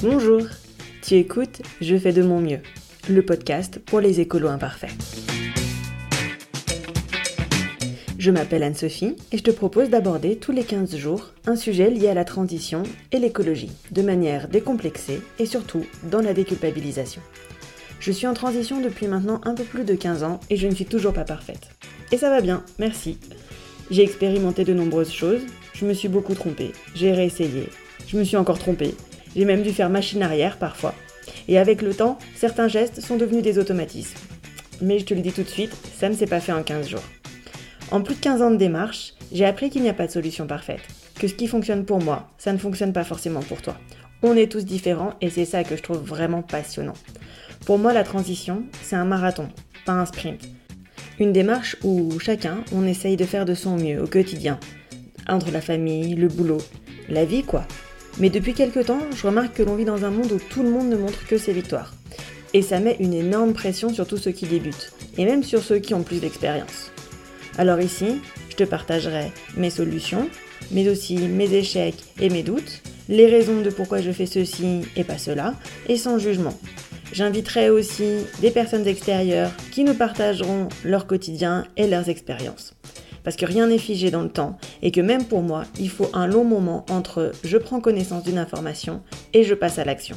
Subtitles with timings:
[0.00, 0.42] Bonjour,
[1.02, 2.60] tu écoutes Je fais de mon mieux,
[3.08, 4.92] le podcast pour les écolos imparfaits.
[8.16, 12.06] Je m'appelle Anne-Sophie et je te propose d'aborder tous les 15 jours un sujet lié
[12.06, 17.20] à la transition et l'écologie, de manière décomplexée et surtout dans la déculpabilisation.
[17.98, 20.74] Je suis en transition depuis maintenant un peu plus de 15 ans et je ne
[20.76, 21.70] suis toujours pas parfaite.
[22.12, 23.18] Et ça va bien, merci.
[23.90, 25.42] J'ai expérimenté de nombreuses choses,
[25.74, 27.68] je me suis beaucoup trompée, j'ai réessayé,
[28.06, 28.94] je me suis encore trompée,
[29.38, 30.96] j'ai même dû faire machine arrière parfois.
[31.46, 34.18] Et avec le temps, certains gestes sont devenus des automatismes.
[34.80, 36.88] Mais je te le dis tout de suite, ça ne s'est pas fait en 15
[36.88, 37.04] jours.
[37.92, 40.48] En plus de 15 ans de démarche, j'ai appris qu'il n'y a pas de solution
[40.48, 40.80] parfaite,
[41.20, 43.76] que ce qui fonctionne pour moi, ça ne fonctionne pas forcément pour toi.
[44.24, 46.94] On est tous différents et c'est ça que je trouve vraiment passionnant.
[47.64, 49.48] Pour moi, la transition, c'est un marathon,
[49.86, 50.48] pas un sprint.
[51.20, 54.58] Une démarche où chacun, on essaye de faire de son mieux au quotidien,
[55.28, 56.58] entre la famille, le boulot,
[57.08, 57.64] la vie quoi.
[58.20, 60.70] Mais depuis quelques temps, je remarque que l'on vit dans un monde où tout le
[60.70, 61.94] monde ne montre que ses victoires.
[62.52, 65.78] Et ça met une énorme pression sur tous ceux qui débutent, et même sur ceux
[65.78, 66.90] qui ont plus d'expérience.
[67.58, 68.20] Alors ici,
[68.50, 70.28] je te partagerai mes solutions,
[70.72, 75.04] mais aussi mes échecs et mes doutes, les raisons de pourquoi je fais ceci et
[75.04, 75.54] pas cela,
[75.88, 76.58] et sans jugement.
[77.12, 82.77] J'inviterai aussi des personnes extérieures qui nous partageront leur quotidien et leurs expériences.
[83.28, 86.08] Parce que rien n'est figé dans le temps et que même pour moi, il faut
[86.14, 89.02] un long moment entre je prends connaissance d'une information
[89.34, 90.16] et je passe à l'action.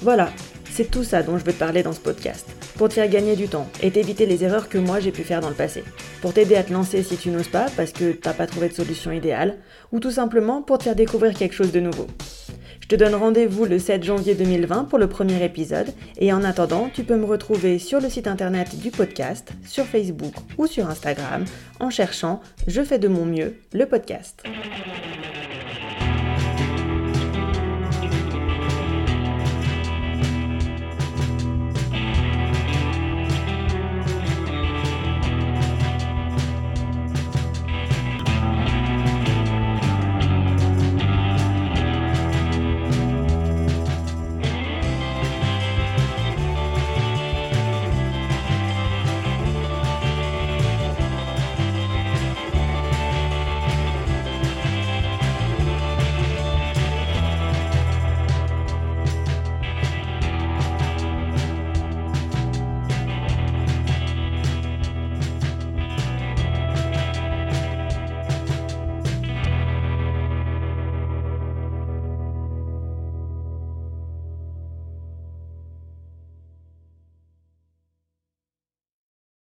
[0.00, 0.30] Voilà,
[0.70, 2.46] c'est tout ça dont je veux te parler dans ce podcast.
[2.76, 5.40] Pour te faire gagner du temps et t'éviter les erreurs que moi j'ai pu faire
[5.40, 5.82] dans le passé.
[6.22, 8.74] Pour t'aider à te lancer si tu n'oses pas parce que t'as pas trouvé de
[8.74, 9.56] solution idéale.
[9.90, 12.06] Ou tout simplement pour te faire découvrir quelque chose de nouveau.
[12.90, 16.88] Je te donne rendez-vous le 7 janvier 2020 pour le premier épisode et en attendant,
[16.88, 21.44] tu peux me retrouver sur le site internet du podcast, sur Facebook ou sur Instagram
[21.80, 24.42] en cherchant Je fais de mon mieux le podcast.